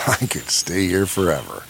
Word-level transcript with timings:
I 0.06 0.26
could 0.26 0.48
stay 0.48 0.86
here 0.86 1.06
forever. 1.06 1.64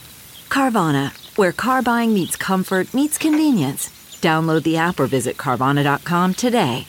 Carvana, 0.48 1.12
where 1.36 1.52
car 1.52 1.82
buying 1.82 2.14
meets 2.14 2.36
comfort, 2.36 2.92
meets 2.92 3.18
convenience. 3.18 3.88
Download 4.20 4.62
the 4.62 4.76
app 4.76 5.00
or 5.00 5.06
visit 5.06 5.36
Carvana.com 5.36 6.34
today. 6.34 6.86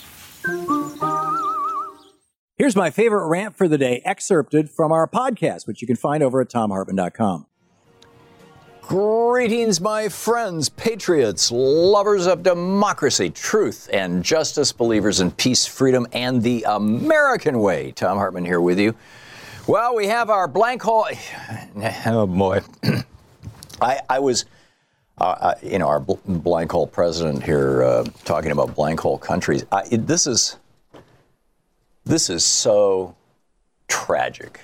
Here's 2.58 2.76
my 2.76 2.92
favorite 2.92 3.28
rant 3.28 3.58
for 3.58 3.68
the 3.68 3.78
day, 3.78 4.02
excerpted 4.06 4.70
from 4.70 4.92
our 4.92 5.08
podcast, 5.08 5.66
which 5.66 5.82
you 5.82 5.88
can 5.88 5.96
find 5.96 6.22
over 6.22 6.42
at 6.42 6.50
thomhartmann.com. 6.50 7.48
Greetings, 8.82 9.80
my 9.80 10.10
friends, 10.10 10.70
patriots, 10.70 11.52
lovers 11.52 12.28
of 12.28 12.44
democracy, 12.44 13.30
truth, 13.30 13.90
and 13.94 14.24
justice, 14.24 14.72
believers 14.72 15.22
in 15.22 15.32
peace, 15.32 15.66
freedom, 15.66 16.06
and 16.12 16.44
the 16.44 16.66
American 16.68 17.60
way. 17.60 17.92
Thom 17.92 18.18
Hartmann 18.18 18.46
here 18.46 18.60
with 18.60 18.80
you. 18.80 18.94
Well, 19.68 19.96
we 19.96 20.08
have 20.08 20.30
our 20.30 20.48
blank 20.48 20.82
hole. 20.82 21.08
Oh 22.06 22.28
boy, 22.28 22.62
I, 23.82 24.00
I, 24.10 24.20
was, 24.20 24.46
uh, 25.20 25.24
uh, 25.24 25.54
you 25.64 25.80
know, 25.80 25.88
our 25.88 26.00
bl- 26.00 26.16
blank 26.26 26.72
hole 26.72 26.88
president 26.88 27.44
here 27.44 27.84
uh, 27.84 28.06
talking 28.26 28.52
about 28.52 28.76
blank 28.76 29.00
hole 29.00 29.18
countries. 29.18 29.66
I, 29.72 29.84
it, 29.92 30.08
this 30.08 30.28
is, 30.28 30.58
this 32.06 32.30
is 32.30 32.46
so 32.46 33.16
tragic. 33.88 34.60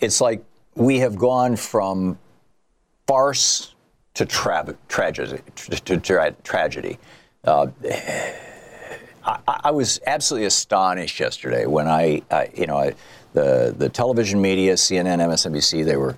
It's 0.00 0.20
like 0.20 0.44
we 0.74 0.98
have 1.00 1.16
gone 1.16 1.56
from 1.56 2.18
farce 3.06 3.74
to 4.14 4.24
tra- 4.24 4.76
tragedy. 4.88 5.42
To, 5.84 5.98
tra- 5.98 6.34
tragedy. 6.42 6.98
Uh, 7.44 7.68
I, 9.24 9.40
I, 9.64 9.70
was 9.70 10.00
absolutely 10.06 10.46
astonished 10.46 11.20
yesterday 11.20 11.66
when 11.66 11.86
I, 11.86 12.22
you 12.54 12.66
know, 12.66 12.76
I, 12.76 12.94
the 13.32 13.74
the 13.76 13.88
television 13.88 14.40
media, 14.40 14.74
CNN, 14.74 15.18
MSNBC, 15.18 15.84
they 15.84 15.96
were 15.96 16.16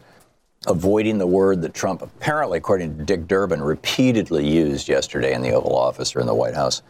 avoiding 0.66 1.19
the 1.19 1.27
word 1.27 1.62
that 1.62 1.75
Trump 1.75 2.02
apparently, 2.02 2.58
according 2.58 2.97
to 2.97 3.05
Dick 3.05 3.28
Durbin, 3.28 3.62
repeatedly 3.62 4.48
used 4.48 4.88
yesterday 4.88 5.34
in 5.34 5.42
the 5.42 5.52
Oval 5.52 5.77
Office 5.77 6.16
or 6.16 6.20
in 6.20 6.27
the 6.27 6.34
White 6.34 6.55
House. 6.55 6.82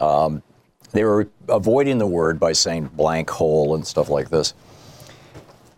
Um, 0.00 0.42
they 0.92 1.04
were 1.04 1.28
avoiding 1.48 1.98
the 1.98 2.06
word 2.06 2.38
by 2.38 2.52
saying 2.52 2.90
blank 2.94 3.30
hole 3.30 3.74
and 3.74 3.86
stuff 3.86 4.08
like 4.08 4.30
this. 4.30 4.54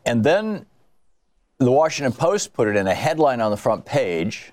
And 0.04 0.24
then 0.24 0.66
the 1.58 1.70
Washington 1.70 2.12
Post 2.12 2.52
put 2.52 2.68
it 2.68 2.76
in 2.76 2.86
a 2.86 2.94
headline 2.94 3.40
on 3.40 3.50
the 3.50 3.56
front 3.56 3.84
page. 3.84 4.52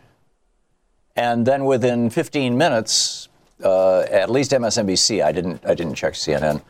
And 1.15 1.45
then 1.45 1.65
within 1.65 2.09
15 2.09 2.57
minutes, 2.57 3.29
uh, 3.63 4.01
at 4.01 4.29
least 4.29 4.51
MSNBC, 4.51 5.23
I 5.23 5.31
didn't, 5.31 5.65
I 5.65 5.73
didn't 5.73 5.95
check 5.95 6.13
CNN, 6.13 6.61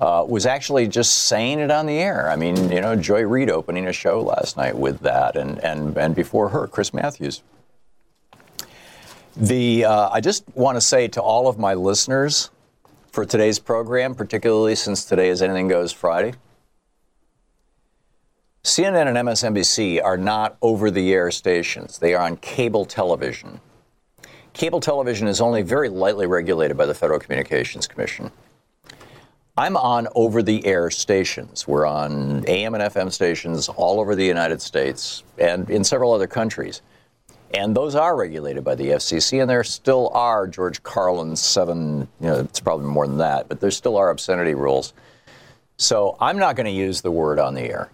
uh, 0.00 0.24
was 0.28 0.46
actually 0.46 0.88
just 0.88 1.28
saying 1.28 1.60
it 1.60 1.70
on 1.70 1.86
the 1.86 1.98
air. 1.98 2.30
I 2.30 2.36
mean, 2.36 2.70
you 2.70 2.80
know, 2.80 2.96
Joy 2.96 3.22
Reid 3.22 3.50
opening 3.50 3.86
a 3.86 3.92
show 3.92 4.20
last 4.20 4.56
night 4.56 4.76
with 4.76 5.00
that, 5.00 5.36
and, 5.36 5.58
and, 5.64 5.96
and 5.96 6.14
before 6.14 6.48
her, 6.48 6.66
Chris 6.66 6.92
Matthews. 6.92 7.42
The, 9.36 9.84
uh, 9.84 10.10
I 10.10 10.20
just 10.20 10.44
want 10.54 10.76
to 10.76 10.80
say 10.80 11.08
to 11.08 11.22
all 11.22 11.48
of 11.48 11.58
my 11.58 11.74
listeners 11.74 12.50
for 13.12 13.24
today's 13.24 13.58
program, 13.58 14.14
particularly 14.14 14.74
since 14.74 15.04
today 15.04 15.28
is 15.28 15.40
Anything 15.40 15.68
Goes 15.68 15.92
Friday, 15.92 16.34
CNN 18.64 19.08
and 19.08 19.16
MSNBC 19.28 20.02
are 20.02 20.16
not 20.16 20.56
over 20.62 20.90
the 20.90 21.12
air 21.12 21.30
stations, 21.30 21.98
they 21.98 22.14
are 22.14 22.24
on 22.24 22.36
cable 22.36 22.84
television. 22.84 23.60
Cable 24.52 24.80
television 24.80 25.28
is 25.28 25.40
only 25.40 25.62
very 25.62 25.88
lightly 25.88 26.26
regulated 26.26 26.76
by 26.76 26.86
the 26.86 26.94
Federal 26.94 27.18
Communications 27.18 27.86
Commission. 27.86 28.30
I'm 29.56 29.76
on 29.76 30.08
over 30.14 30.42
the 30.42 30.64
air 30.66 30.90
stations. 30.90 31.66
We're 31.66 31.86
on 31.86 32.44
AM 32.46 32.74
and 32.74 32.82
FM 32.82 33.12
stations 33.12 33.68
all 33.68 34.00
over 34.00 34.14
the 34.14 34.24
United 34.24 34.62
States 34.62 35.24
and 35.38 35.68
in 35.70 35.84
several 35.84 36.12
other 36.12 36.26
countries. 36.26 36.82
And 37.54 37.76
those 37.76 37.94
are 37.94 38.16
regulated 38.16 38.64
by 38.64 38.74
the 38.76 38.90
FCC, 38.90 39.42
and 39.42 39.50
there 39.50 39.62
still 39.62 40.10
are 40.14 40.46
George 40.46 40.82
Carlin's 40.82 41.40
seven, 41.40 42.08
you 42.18 42.26
know, 42.28 42.40
it's 42.40 42.60
probably 42.60 42.86
more 42.86 43.06
than 43.06 43.18
that, 43.18 43.48
but 43.48 43.60
there 43.60 43.70
still 43.70 43.98
are 43.98 44.08
obscenity 44.08 44.54
rules. 44.54 44.94
So 45.76 46.16
I'm 46.18 46.38
not 46.38 46.56
going 46.56 46.64
to 46.66 46.72
use 46.72 47.02
the 47.02 47.10
word 47.10 47.38
on 47.38 47.54
the 47.54 47.62
air. 47.62 47.90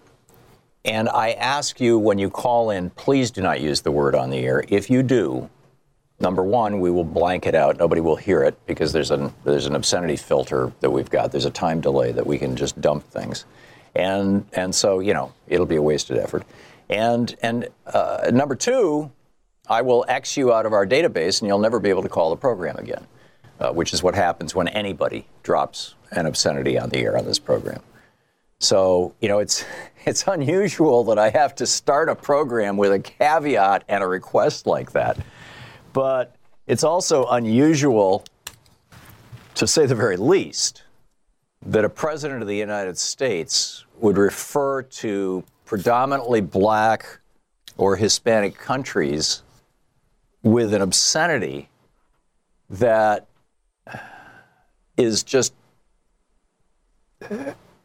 And 0.84 1.08
I 1.08 1.32
ask 1.32 1.80
you 1.80 1.98
when 1.98 2.19
you 2.19 2.30
call 2.30 2.70
in, 2.70 2.90
please 2.90 3.32
do 3.32 3.42
not 3.42 3.60
use 3.60 3.80
the 3.80 3.90
word 3.90 4.14
on 4.14 4.30
the 4.30 4.38
air. 4.38 4.64
If 4.69 4.90
you 4.90 5.02
do, 5.02 5.50
number 6.20 6.42
one, 6.42 6.80
we 6.80 6.90
will 6.90 7.04
blank 7.04 7.46
it 7.46 7.54
out. 7.54 7.78
Nobody 7.78 8.00
will 8.00 8.16
hear 8.16 8.42
it 8.42 8.58
because 8.66 8.92
there's 8.92 9.10
an 9.10 9.32
there's 9.44 9.66
an 9.66 9.74
obscenity 9.74 10.16
filter 10.16 10.72
that 10.80 10.90
we've 10.90 11.10
got. 11.10 11.32
There's 11.32 11.44
a 11.44 11.50
time 11.50 11.80
delay 11.80 12.12
that 12.12 12.26
we 12.26 12.38
can 12.38 12.56
just 12.56 12.80
dump 12.80 13.04
things, 13.04 13.44
and 13.94 14.46
and 14.52 14.74
so 14.74 15.00
you 15.00 15.14
know 15.14 15.32
it'll 15.46 15.66
be 15.66 15.76
a 15.76 15.82
wasted 15.82 16.18
effort. 16.18 16.44
And 16.88 17.34
and 17.42 17.68
uh, 17.86 18.30
number 18.32 18.54
two, 18.54 19.10
I 19.68 19.82
will 19.82 20.04
X 20.08 20.36
you 20.36 20.52
out 20.52 20.66
of 20.66 20.72
our 20.72 20.86
database, 20.86 21.40
and 21.40 21.48
you'll 21.48 21.58
never 21.58 21.78
be 21.78 21.90
able 21.90 22.02
to 22.02 22.08
call 22.08 22.30
the 22.30 22.36
program 22.36 22.76
again, 22.76 23.06
uh, 23.60 23.72
which 23.72 23.92
is 23.92 24.02
what 24.02 24.14
happens 24.14 24.54
when 24.54 24.68
anybody 24.68 25.26
drops 25.42 25.94
an 26.10 26.26
obscenity 26.26 26.78
on 26.78 26.88
the 26.88 26.98
air 26.98 27.16
on 27.16 27.26
this 27.26 27.38
program. 27.38 27.82
So, 28.60 29.14
you 29.20 29.28
know, 29.28 29.38
it's 29.38 29.64
it's 30.04 30.26
unusual 30.26 31.04
that 31.04 31.18
I 31.18 31.30
have 31.30 31.54
to 31.56 31.66
start 31.66 32.08
a 32.08 32.14
program 32.14 32.76
with 32.76 32.92
a 32.92 32.98
caveat 32.98 33.84
and 33.88 34.02
a 34.02 34.06
request 34.06 34.66
like 34.66 34.92
that. 34.92 35.18
But 35.93 36.37
it's 36.66 36.84
also 36.84 37.26
unusual, 37.26 38.25
to 39.54 39.66
say 39.66 39.87
the 39.87 39.94
very 39.94 40.16
least, 40.16 40.84
that 41.65 41.84
a 41.84 41.88
president 41.88 42.43
of 42.43 42.49
the 42.49 42.56
United 42.56 42.99
States 42.99 43.84
would 43.99 44.16
refer 44.16 44.82
to 44.82 45.43
predominantly 45.65 46.41
black 46.41 47.21
or 47.76 47.97
Hispanic 47.97 48.56
countries 48.56 49.43
with 50.43 50.72
an 50.72 50.82
obscenity 50.82 51.69
that 52.70 53.26
is 54.97 55.22
just 55.22 55.55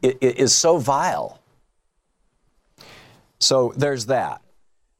is 0.02 0.52
so 0.52 0.78
vile. 0.78 1.40
So 3.38 3.72
there's 3.76 4.06
that. 4.06 4.43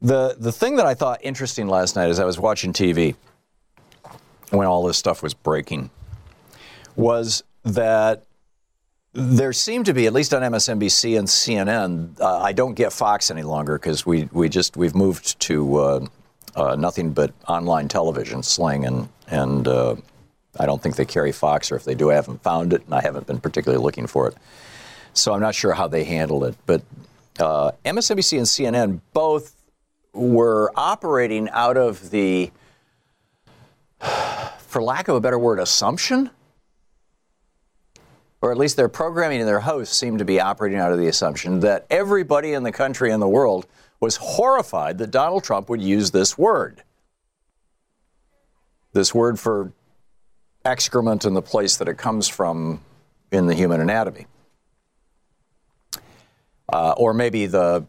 The, 0.05 0.37
the 0.39 0.53
thing 0.53 0.77
that 0.77 0.85
I 0.85 0.93
thought 0.93 1.21
interesting 1.23 1.67
last 1.67 1.97
night 1.97 2.11
as 2.11 2.21
I 2.21 2.27
was 2.27 2.39
watching 2.39 2.75
TV 2.75 3.17
when 4.51 4.67
all 4.67 4.85
this 4.85 4.99
stuff 4.99 5.23
was 5.23 5.33
breaking 5.33 5.89
was 6.95 7.43
that 7.65 8.27
there 9.15 9.55
seemed 9.55 9.87
to 9.87 9.95
be, 9.95 10.07
at 10.07 10.13
least 10.13 10.35
on 10.35 10.43
MSNBC 10.43 11.19
and 11.19 11.27
CNN, 11.27 12.21
uh, 12.21 12.41
I 12.41 12.53
don't 12.53 12.75
get 12.75 12.93
Fox 12.93 13.31
any 13.31 13.45
longer 13.45 13.79
because 13.79 14.05
we, 14.05 14.29
we 14.31 14.51
just, 14.51 14.77
we've 14.77 14.95
moved 14.95 15.41
to 15.41 15.77
uh, 15.77 16.07
uh, 16.55 16.77
nothing 16.77 17.15
but 17.15 17.33
online 17.49 17.89
television, 17.89 18.43
Sling, 18.43 18.85
and, 18.85 19.09
and 19.29 19.67
uh, 19.67 19.97
I 20.61 20.67
don't 20.67 20.83
think 20.83 20.97
they 20.97 21.07
carry 21.07 21.33
Fox, 21.33 21.73
or 21.73 21.77
if 21.77 21.85
they 21.85 21.95
do, 21.95 22.11
I 22.11 22.15
haven't 22.15 22.43
found 22.43 22.75
it, 22.75 22.85
and 22.85 22.95
I 22.95 23.01
haven't 23.01 23.27
been 23.27 23.41
particularly 23.41 23.83
looking 23.83 24.07
for 24.07 24.29
it. 24.29 24.35
So 25.15 25.33
I'm 25.33 25.41
not 25.41 25.55
sure 25.55 25.73
how 25.73 25.89
they 25.89 26.05
handle 26.05 26.45
it. 26.45 26.57
But 26.67 26.83
uh, 27.41 27.71
MSNBC 27.87 28.37
and 28.37 28.47
CNN 28.47 29.01
both 29.15 29.55
were 30.15 30.73
operating 30.77 31.49
out 31.51 31.77
of 31.77 32.11
the, 32.11 32.51
for 34.59 34.83
lack 34.83 35.09
of 35.09 35.17
a 35.17 35.21
better 35.21 35.39
word, 35.39 35.59
assumption 35.59 36.31
or 38.45 38.53
at 38.53 38.59
least 38.59 38.77
their 38.77 38.91
programming 38.91 39.41
and 39.41 39.49
their 39.49 39.61
hosts 39.61 39.97
seemed 39.97 40.19
to 40.19 40.25
be 40.27 40.39
operating 40.39 40.79
out 40.79 40.93
of 40.93 40.99
the 40.99 41.07
assumption 41.07 41.61
that 41.61 41.87
everybody 41.89 42.53
in 42.53 42.63
the 42.63 42.71
country 42.71 43.11
and 43.11 43.23
the 43.23 43.27
world 43.27 43.67
was 44.01 44.17
horrified 44.17 44.99
that 44.99 45.11
Donald 45.11 45.43
Trump 45.43 45.71
would 45.71 45.81
use 45.81 46.11
this 46.11 46.37
word. 46.37 46.83
This 48.93 49.15
word 49.15 49.41
for 49.41 49.73
excrement 50.63 51.25
and 51.25 51.35
the 51.35 51.41
place 51.41 51.79
that 51.79 51.89
it 51.89 51.97
comes 51.97 52.29
from 52.29 52.83
in 53.33 53.47
the 53.47 53.55
human 53.55 53.81
anatomy. 53.81 54.27
Uh, 56.71 56.93
or 56.99 57.15
maybe 57.15 57.47
the 57.47 57.87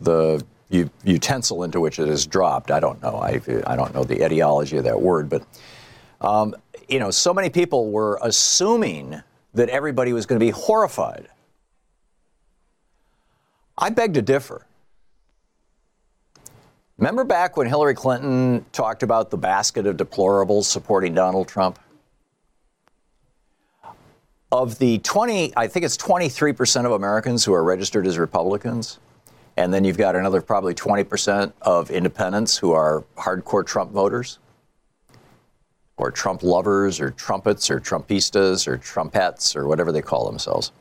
the 0.00 0.44
utensil 0.68 1.62
into 1.62 1.80
which 1.80 1.98
it 1.98 2.08
is 2.08 2.26
dropped. 2.26 2.70
I 2.70 2.80
don't 2.80 3.00
know. 3.02 3.16
I, 3.16 3.40
I 3.66 3.76
don't 3.76 3.94
know 3.94 4.04
the 4.04 4.24
etiology 4.24 4.76
of 4.76 4.84
that 4.84 5.00
word, 5.00 5.28
but 5.28 5.46
um, 6.20 6.54
you 6.88 6.98
know, 6.98 7.10
so 7.10 7.32
many 7.32 7.50
people 7.50 7.90
were 7.90 8.18
assuming 8.22 9.22
that 9.54 9.68
everybody 9.68 10.12
was 10.12 10.26
going 10.26 10.38
to 10.38 10.44
be 10.44 10.50
horrified. 10.50 11.28
I 13.78 13.90
beg 13.90 14.14
to 14.14 14.22
differ. 14.22 14.66
Remember 16.98 17.24
back 17.24 17.56
when 17.56 17.66
Hillary 17.66 17.94
Clinton 17.94 18.64
talked 18.72 19.02
about 19.02 19.30
the 19.30 19.36
basket 19.36 19.86
of 19.86 19.96
deplorables 19.96 20.64
supporting 20.64 21.12
Donald 21.12 21.46
Trump? 21.46 21.78
Of 24.50 24.78
the 24.78 24.98
20, 24.98 25.52
I 25.56 25.66
think 25.66 25.84
it's 25.84 25.96
23% 25.98 26.86
of 26.86 26.92
Americans 26.92 27.44
who 27.44 27.52
are 27.52 27.62
registered 27.62 28.06
as 28.06 28.18
Republicans. 28.18 28.98
And 29.56 29.72
then 29.72 29.84
you've 29.84 29.96
got 29.96 30.14
another 30.14 30.42
probably 30.42 30.74
20% 30.74 31.52
of 31.62 31.90
independents 31.90 32.58
who 32.58 32.72
are 32.72 33.04
hardcore 33.16 33.64
Trump 33.64 33.90
voters 33.90 34.38
or 35.96 36.10
Trump 36.10 36.42
lovers 36.42 37.00
or 37.00 37.10
trumpets 37.10 37.70
or 37.70 37.80
Trumpistas 37.80 38.68
or 38.68 38.76
Trumpettes 38.76 39.56
or 39.56 39.66
whatever 39.66 39.92
they 39.92 40.02
call 40.02 40.26
themselves. 40.26 40.72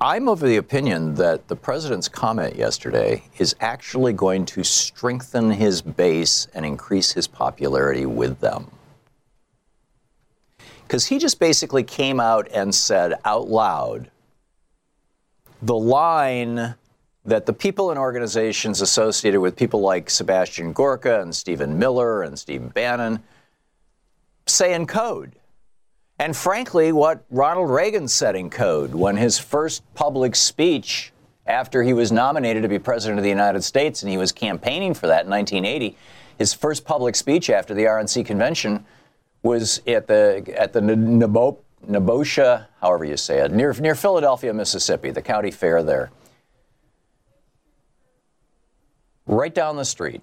I'm 0.00 0.28
of 0.28 0.38
the 0.38 0.56
opinion 0.56 1.16
that 1.16 1.48
the 1.48 1.56
president's 1.56 2.08
comment 2.08 2.54
yesterday 2.54 3.24
is 3.38 3.56
actually 3.60 4.12
going 4.12 4.44
to 4.46 4.62
strengthen 4.62 5.50
his 5.50 5.82
base 5.82 6.46
and 6.54 6.64
increase 6.64 7.12
his 7.12 7.26
popularity 7.26 8.06
with 8.06 8.38
them. 8.38 8.70
Because 10.86 11.06
he 11.06 11.18
just 11.18 11.40
basically 11.40 11.82
came 11.82 12.20
out 12.20 12.48
and 12.52 12.72
said 12.72 13.14
out 13.24 13.48
loud 13.48 14.10
the 15.62 15.76
line 15.76 16.74
that 17.24 17.46
the 17.46 17.52
people 17.52 17.90
and 17.90 17.98
organizations 17.98 18.80
associated 18.80 19.40
with 19.40 19.56
people 19.56 19.80
like 19.80 20.08
Sebastian 20.08 20.72
Gorka 20.72 21.20
and 21.20 21.34
Stephen 21.34 21.78
Miller 21.78 22.22
and 22.22 22.38
Steve 22.38 22.72
Bannon 22.72 23.20
say 24.46 24.72
in 24.72 24.86
code. 24.86 25.32
And 26.18 26.36
frankly, 26.36 26.90
what 26.90 27.24
Ronald 27.30 27.70
Reagan 27.70 28.08
said 28.08 28.34
in 28.34 28.50
code 28.50 28.94
when 28.94 29.16
his 29.16 29.38
first 29.38 29.82
public 29.94 30.34
speech 30.34 31.12
after 31.46 31.82
he 31.82 31.92
was 31.92 32.10
nominated 32.10 32.62
to 32.62 32.68
be 32.68 32.78
president 32.78 33.18
of 33.18 33.22
the 33.22 33.30
United 33.30 33.62
States 33.62 34.02
and 34.02 34.10
he 34.10 34.18
was 34.18 34.32
campaigning 34.32 34.94
for 34.94 35.06
that 35.06 35.24
in 35.24 35.30
1980, 35.30 35.96
his 36.38 36.54
first 36.54 36.84
public 36.84 37.14
speech 37.14 37.50
after 37.50 37.74
the 37.74 37.84
RNC 37.84 38.24
convention 38.26 38.84
was 39.42 39.80
at 39.86 40.06
the 40.06 40.44
at 40.56 40.72
the 40.72 40.80
Nabosha, 41.86 42.66
however 42.80 43.04
you 43.04 43.16
say 43.16 43.40
it, 43.40 43.52
near 43.52 43.72
near 43.74 43.94
Philadelphia, 43.94 44.52
Mississippi, 44.52 45.10
the 45.10 45.22
county 45.22 45.50
fair 45.50 45.82
there. 45.82 46.10
right 49.28 49.54
down 49.54 49.76
the 49.76 49.84
street 49.84 50.22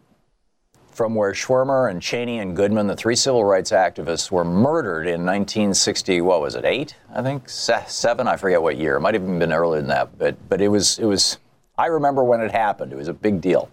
from 0.92 1.14
where 1.14 1.32
Schwerner 1.34 1.90
and 1.90 2.02
Chaney 2.02 2.40
and 2.40 2.56
Goodman, 2.56 2.88
the 2.88 2.96
three 2.96 3.16
civil 3.16 3.44
rights 3.44 3.72
activists, 3.72 4.32
were 4.32 4.46
murdered 4.46 5.08
in 5.08 5.26
1960. 5.26 6.22
What 6.22 6.42
was 6.42 6.56
it? 6.56 6.66
Eight, 6.66 6.96
I 7.14 7.22
think, 7.22 7.48
seven. 7.50 8.28
I 8.28 8.38
forget 8.38 8.62
what 8.62 8.78
year. 8.78 8.96
It 8.96 9.02
might 9.02 9.14
have 9.14 9.24
even 9.24 9.40
been 9.40 9.54
earlier 9.54 9.82
than 9.82 9.90
that. 9.90 10.18
But 10.18 10.50
but 10.50 10.62
it 10.62 10.70
was 10.70 11.00
it 11.00 11.06
was. 11.06 11.38
I 11.78 11.88
remember 11.88 12.24
when 12.24 12.42
it 12.42 12.52
happened. 12.52 12.94
It 12.94 12.96
was 12.96 13.10
a 13.10 13.14
big 13.14 13.42
deal 13.42 13.70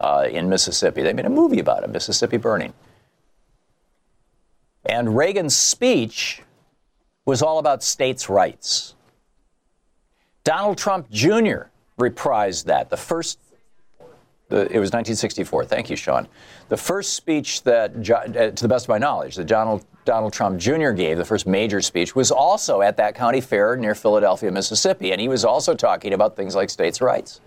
uh, 0.00 0.26
in 0.30 0.48
Mississippi. 0.48 1.02
They 1.02 1.12
made 1.12 1.26
a 1.26 1.30
movie 1.30 1.60
about 1.60 1.84
it, 1.84 1.90
Mississippi 1.90 2.36
Burning. 2.36 2.74
And 4.84 5.16
Reagan's 5.16 5.56
speech 5.56 6.42
was 7.28 7.42
all 7.42 7.58
about 7.58 7.82
states' 7.82 8.30
rights. 8.30 8.94
Donald 10.44 10.78
Trump 10.78 11.10
Jr. 11.10 11.68
reprised 11.98 12.64
that. 12.64 12.88
The 12.88 12.96
first 12.96 13.38
the, 14.48 14.60
it 14.62 14.80
was 14.80 14.92
1964. 14.92 15.66
Thank 15.66 15.90
you, 15.90 15.96
Sean. 15.96 16.26
The 16.70 16.78
first 16.78 17.12
speech 17.12 17.64
that, 17.64 17.90
uh, 18.10 18.50
to 18.52 18.62
the 18.62 18.68
best 18.68 18.86
of 18.86 18.88
my 18.88 18.96
knowledge, 18.96 19.36
that 19.36 19.44
Donald, 19.44 19.84
Donald 20.06 20.32
Trump 20.32 20.58
Jr. 20.58 20.92
gave, 20.92 21.18
the 21.18 21.24
first 21.26 21.46
major 21.46 21.82
speech, 21.82 22.16
was 22.16 22.30
also 22.30 22.80
at 22.80 22.96
that 22.96 23.14
county 23.14 23.42
fair 23.42 23.76
near 23.76 23.94
Philadelphia, 23.94 24.50
Mississippi. 24.50 25.12
And 25.12 25.20
he 25.20 25.28
was 25.28 25.44
also 25.44 25.74
talking 25.74 26.14
about 26.14 26.34
things 26.34 26.54
like 26.54 26.70
states' 26.70 27.02
rights. 27.02 27.42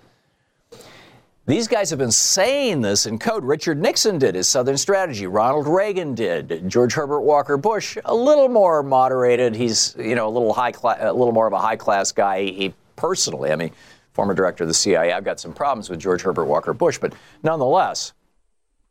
These 1.47 1.67
guys 1.67 1.89
have 1.89 1.97
been 1.97 2.11
saying 2.11 2.81
this 2.81 3.07
in 3.07 3.17
code. 3.17 3.43
Richard 3.43 3.81
Nixon 3.81 4.19
did 4.19 4.35
his 4.35 4.47
Southern 4.47 4.77
strategy. 4.77 5.25
Ronald 5.25 5.67
Reagan 5.67 6.13
did. 6.13 6.69
George 6.69 6.93
Herbert 6.93 7.21
Walker 7.21 7.57
Bush, 7.57 7.97
a 8.05 8.13
little 8.13 8.47
more 8.47 8.83
moderated. 8.83 9.55
He's, 9.55 9.95
you 9.97 10.13
know, 10.13 10.27
a 10.27 10.29
little 10.29 10.53
high 10.53 10.71
a 10.99 11.11
little 11.11 11.31
more 11.31 11.47
of 11.47 11.53
a 11.53 11.59
high 11.59 11.77
class 11.77 12.11
guy. 12.11 12.43
He 12.43 12.75
personally, 12.95 13.51
I 13.51 13.55
mean, 13.55 13.71
former 14.13 14.35
director 14.35 14.65
of 14.65 14.67
the 14.67 14.73
CIA. 14.75 15.11
I've 15.11 15.23
got 15.23 15.39
some 15.39 15.51
problems 15.51 15.89
with 15.89 15.99
George 15.99 16.21
Herbert 16.21 16.45
Walker 16.45 16.73
Bush, 16.73 16.99
but 16.99 17.13
nonetheless, 17.41 18.13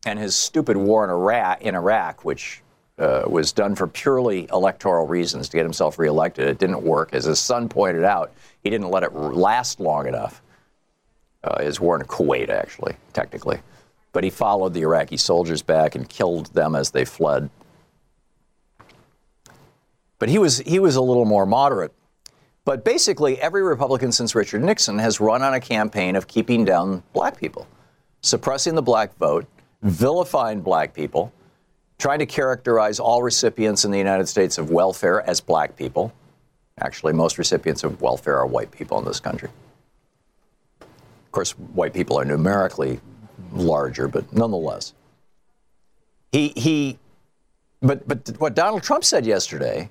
and 0.04 0.18
his 0.18 0.34
stupid 0.34 0.76
war 0.76 1.04
in 1.04 1.10
Iraq, 1.10 1.62
in 1.62 1.76
Iraq 1.76 2.24
which 2.24 2.62
uh, 2.98 3.22
was 3.28 3.52
done 3.52 3.76
for 3.76 3.86
purely 3.86 4.48
electoral 4.52 5.06
reasons 5.06 5.48
to 5.50 5.56
get 5.56 5.62
himself 5.62 6.00
reelected. 6.00 6.48
It 6.48 6.58
didn't 6.58 6.82
work. 6.82 7.10
As 7.12 7.24
his 7.26 7.38
son 7.38 7.68
pointed 7.68 8.02
out, 8.02 8.32
he 8.64 8.70
didn't 8.70 8.90
let 8.90 9.04
it 9.04 9.14
last 9.14 9.78
long 9.78 10.08
enough. 10.08 10.42
Uh, 11.42 11.62
his 11.62 11.80
war 11.80 11.98
in 11.98 12.06
Kuwait, 12.06 12.50
actually, 12.50 12.96
technically. 13.12 13.60
But 14.12 14.24
he 14.24 14.30
followed 14.30 14.74
the 14.74 14.82
Iraqi 14.82 15.16
soldiers 15.16 15.62
back 15.62 15.94
and 15.94 16.08
killed 16.08 16.46
them 16.46 16.74
as 16.74 16.90
they 16.90 17.04
fled. 17.04 17.48
But 20.18 20.28
he 20.28 20.38
was, 20.38 20.58
he 20.58 20.78
was 20.78 20.96
a 20.96 21.00
little 21.00 21.24
more 21.24 21.46
moderate. 21.46 21.92
But 22.64 22.84
basically, 22.84 23.40
every 23.40 23.62
Republican 23.62 24.12
since 24.12 24.34
Richard 24.34 24.62
Nixon 24.62 24.98
has 24.98 25.18
run 25.18 25.42
on 25.42 25.54
a 25.54 25.60
campaign 25.60 26.14
of 26.14 26.28
keeping 26.28 26.64
down 26.64 27.02
black 27.14 27.38
people, 27.38 27.66
suppressing 28.20 28.74
the 28.74 28.82
black 28.82 29.16
vote, 29.16 29.46
vilifying 29.82 30.60
black 30.60 30.92
people, 30.92 31.32
trying 31.98 32.18
to 32.18 32.26
characterize 32.26 33.00
all 33.00 33.22
recipients 33.22 33.84
in 33.86 33.90
the 33.90 33.98
United 33.98 34.28
States 34.28 34.58
of 34.58 34.70
welfare 34.70 35.22
as 35.28 35.40
black 35.40 35.74
people. 35.76 36.12
Actually, 36.78 37.14
most 37.14 37.38
recipients 37.38 37.82
of 37.82 38.00
welfare 38.02 38.38
are 38.38 38.46
white 38.46 38.70
people 38.70 38.98
in 38.98 39.04
this 39.06 39.20
country. 39.20 39.48
Of 41.30 41.32
course, 41.32 41.52
white 41.52 41.94
people 41.94 42.18
are 42.18 42.24
numerically 42.24 42.98
larger, 43.52 44.08
but 44.08 44.32
nonetheless. 44.32 44.94
He, 46.32 46.48
he, 46.56 46.98
but, 47.80 48.08
but 48.08 48.34
what 48.40 48.56
Donald 48.56 48.82
Trump 48.82 49.04
said 49.04 49.24
yesterday 49.24 49.90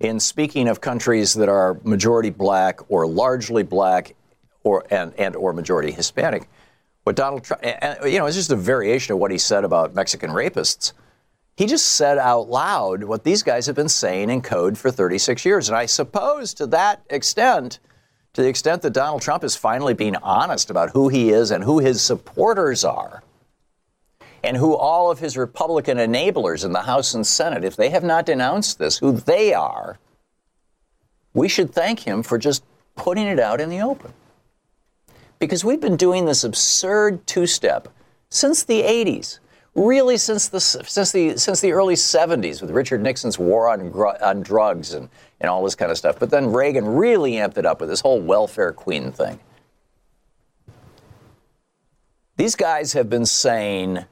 in 0.00 0.18
speaking 0.18 0.66
of 0.66 0.80
countries 0.80 1.34
that 1.34 1.50
are 1.50 1.78
majority 1.84 2.30
black 2.30 2.80
or 2.90 3.06
largely 3.06 3.62
black 3.62 4.14
or 4.62 4.86
and, 4.90 5.12
and 5.18 5.36
or 5.36 5.52
majority 5.52 5.92
Hispanic, 5.92 6.48
what 7.02 7.16
Donald 7.16 7.44
Trump, 7.44 7.62
you 8.06 8.18
know, 8.18 8.24
it's 8.24 8.34
just 8.34 8.50
a 8.50 8.56
variation 8.56 9.12
of 9.12 9.18
what 9.18 9.30
he 9.30 9.36
said 9.36 9.62
about 9.62 9.94
Mexican 9.94 10.30
rapists. 10.30 10.94
He 11.54 11.66
just 11.66 11.84
said 11.84 12.16
out 12.16 12.48
loud 12.48 13.04
what 13.04 13.24
these 13.24 13.42
guys 13.42 13.66
have 13.66 13.76
been 13.76 13.90
saying 13.90 14.30
in 14.30 14.40
code 14.40 14.78
for 14.78 14.90
36 14.90 15.44
years. 15.44 15.68
And 15.68 15.76
I 15.76 15.84
suppose 15.84 16.54
to 16.54 16.66
that 16.68 17.02
extent, 17.10 17.78
to 18.34 18.42
the 18.42 18.48
extent 18.48 18.82
that 18.82 18.92
Donald 18.92 19.22
Trump 19.22 19.42
is 19.44 19.56
finally 19.56 19.94
being 19.94 20.16
honest 20.16 20.68
about 20.68 20.90
who 20.90 21.08
he 21.08 21.30
is 21.30 21.50
and 21.50 21.64
who 21.64 21.78
his 21.78 22.02
supporters 22.02 22.84
are, 22.84 23.22
and 24.42 24.56
who 24.56 24.76
all 24.76 25.10
of 25.10 25.20
his 25.20 25.36
Republican 25.36 25.96
enablers 25.96 26.64
in 26.64 26.72
the 26.72 26.82
House 26.82 27.14
and 27.14 27.26
Senate, 27.26 27.64
if 27.64 27.76
they 27.76 27.88
have 27.88 28.04
not 28.04 28.26
denounced 28.26 28.78
this, 28.78 28.98
who 28.98 29.12
they 29.12 29.54
are, 29.54 29.98
we 31.32 31.48
should 31.48 31.72
thank 31.72 32.00
him 32.00 32.22
for 32.22 32.36
just 32.36 32.62
putting 32.96 33.26
it 33.26 33.40
out 33.40 33.60
in 33.60 33.70
the 33.70 33.80
open. 33.80 34.12
Because 35.38 35.64
we've 35.64 35.80
been 35.80 35.96
doing 35.96 36.26
this 36.26 36.44
absurd 36.44 37.26
two 37.26 37.46
step 37.46 37.88
since 38.28 38.64
the 38.64 38.82
80s. 38.82 39.38
Really, 39.74 40.16
since 40.16 40.48
the, 40.48 40.60
since 40.60 41.10
the, 41.10 41.36
since 41.36 41.60
the 41.60 41.72
early 41.72 41.94
70s, 41.94 42.60
with 42.60 42.70
Richard 42.70 43.02
Nixon's 43.02 43.38
war 43.38 43.68
on, 43.68 43.90
on 44.22 44.40
drugs 44.40 44.94
and, 44.94 45.08
and 45.40 45.50
all 45.50 45.64
this 45.64 45.74
kind 45.74 45.90
of 45.90 45.98
stuff. 45.98 46.18
But 46.18 46.30
then 46.30 46.52
Reagan 46.52 46.86
really 46.86 47.32
amped 47.32 47.58
it 47.58 47.66
up 47.66 47.80
with 47.80 47.88
this 47.88 48.00
whole 48.00 48.20
welfare 48.20 48.72
queen 48.72 49.10
thing. 49.10 49.40
These 52.36 52.54
guys 52.54 52.92
have 52.92 53.10
been 53.10 53.26
saying 53.26 54.04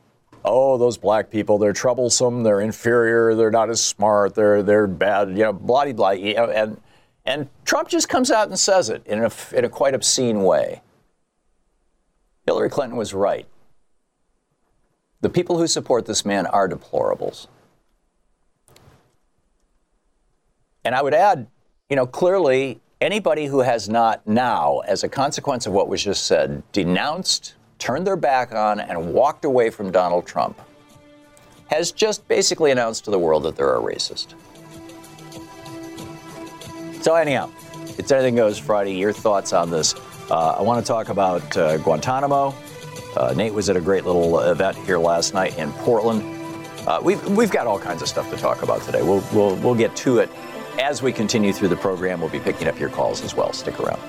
oh, 0.45 0.77
those 0.77 0.97
black 0.97 1.31
people, 1.31 1.59
they're 1.59 1.73
troublesome, 1.73 2.43
they're 2.43 2.61
inferior, 2.61 3.35
they're 3.35 3.51
not 3.51 3.71
as 3.71 3.83
smart, 3.83 4.35
they're 4.35 4.63
they're 4.63 4.87
bad, 4.87 5.31
you 5.31 5.45
know, 5.45 5.53
blah 5.53 5.91
blah. 5.93 6.11
You 6.11 6.35
know, 6.35 6.51
and 6.51 6.81
and 7.25 7.49
Trump 7.65 7.89
just 7.89 8.09
comes 8.09 8.31
out 8.31 8.49
and 8.49 8.59
says 8.59 8.91
it 8.91 9.07
in 9.07 9.25
a 9.25 9.31
in 9.53 9.65
a 9.65 9.69
quite 9.69 9.95
obscene 9.95 10.43
way. 10.43 10.83
Hillary 12.47 12.71
Clinton 12.71 12.99
was 12.99 13.15
right. 13.15 13.47
The 15.23 15.31
people 15.31 15.57
who 15.57 15.67
support 15.67 16.05
this 16.05 16.25
man 16.27 16.47
are 16.47 16.69
deplorables. 16.69 17.47
And 20.85 20.95
I 20.97 21.01
would 21.01 21.15
add, 21.15 21.47
you 21.89 21.95
know, 21.95 22.07
clearly 22.07 22.81
anybody 23.01 23.47
who 23.47 23.61
has 23.61 23.89
not 23.89 24.27
now, 24.27 24.81
as 24.81 25.05
a 25.05 25.09
consequence 25.09 25.67
of 25.67 25.73
what 25.73 25.89
was 25.89 26.03
just 26.03 26.27
said, 26.27 26.65
denounced, 26.73 27.55
turned 27.79 28.05
their 28.05 28.17
back 28.17 28.53
on, 28.53 28.81
and 28.81 29.15
walked 29.15 29.45
away 29.45 29.71
from 29.71 29.93
Donald 29.93 30.27
Trump 30.27 30.61
has 31.69 31.93
just 31.93 32.27
basically 32.29 32.71
announced 32.71 33.05
to 33.05 33.11
the 33.11 33.19
world 33.19 33.45
that 33.45 33.57
they're 33.57 33.77
a 33.77 33.81
racist. 33.81 34.35
So, 37.03 37.15
anyhow, 37.15 37.51
it's 37.97 38.13
Anything 38.13 38.35
Goes 38.35 38.59
Friday. 38.59 38.95
Your 38.95 39.13
thoughts 39.13 39.53
on 39.53 39.71
this? 39.71 39.95
Uh, 40.31 40.57
I 40.59 40.63
want 40.63 40.85
to 40.85 40.87
talk 40.87 41.09
about 41.09 41.57
uh, 41.57 41.79
Guantanamo. 41.79 42.55
Uh, 43.17 43.35
Nate 43.37 43.53
was 43.53 43.69
at 43.69 43.77
a 43.77 43.81
great 43.81 44.05
little 44.05 44.41
event 44.41 44.77
here 44.79 44.99
last 44.99 45.35
night 45.35 45.59
in 45.59 45.73
Portland. 45.73 46.23
Uh, 46.87 47.01
we've, 47.03 47.25
we've 47.31 47.51
got 47.51 47.67
all 47.67 47.79
kinds 47.79 48.03
of 48.03 48.09
stuff 48.09 48.29
to 48.31 48.37
talk 48.37 48.63
about 48.63 48.83
today. 48.83 49.03
We'll, 49.03 49.23
we'll, 49.33 49.57
we'll 49.57 49.75
get 49.75 49.95
to 49.97 50.19
it 50.19 50.31
as 50.81 51.03
we 51.03 51.13
continue 51.13 51.53
through 51.53 51.69
the 51.69 51.77
program. 51.77 52.21
We'll 52.21 52.31
be 52.31 52.41
picking 52.41 52.69
up 52.69 52.79
your 52.79 52.89
calls 52.89 53.23
as 53.23 53.35
well. 53.35 53.53
Stick 53.53 53.79
around. 53.79 54.01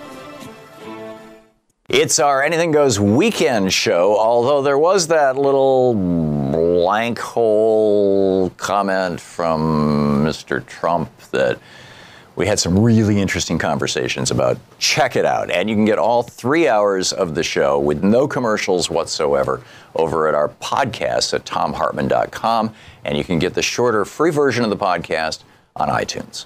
It's 1.89 2.17
our 2.17 2.41
Anything 2.41 2.71
Goes 2.71 2.99
weekend 2.99 3.73
show, 3.73 4.17
although 4.17 4.61
there 4.61 4.77
was 4.77 5.07
that 5.07 5.37
little 5.37 5.93
blank 5.93 7.19
hole 7.19 8.49
comment 8.51 9.19
from 9.19 10.23
Mr. 10.25 10.65
Trump 10.65 11.11
that 11.31 11.59
we 12.35 12.47
had 12.47 12.59
some 12.59 12.79
really 12.79 13.19
interesting 13.19 13.57
conversations 13.57 14.31
about. 14.31 14.57
Check 14.79 15.15
it 15.15 15.25
out. 15.25 15.51
And 15.51 15.69
you 15.69 15.75
can 15.75 15.85
get 15.85 15.99
all 15.99 16.23
three 16.23 16.67
hours 16.67 17.13
of 17.13 17.35
the 17.35 17.43
show 17.43 17.79
with 17.79 18.03
no 18.03 18.27
commercials 18.27 18.89
whatsoever 18.89 19.61
over 19.95 20.27
at 20.27 20.35
our 20.35 20.49
podcast 20.49 21.33
at 21.33 21.45
thomhartmann.com. 21.45 22.73
And 23.05 23.17
you 23.17 23.23
can 23.23 23.39
get 23.39 23.53
the 23.53 23.61
shorter 23.61 24.03
free 24.05 24.31
version 24.31 24.63
of 24.63 24.69
the 24.69 24.77
podcast 24.77 25.43
on 25.75 25.89
iTunes. 25.89 26.45